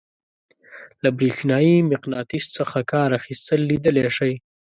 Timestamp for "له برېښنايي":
1.03-1.75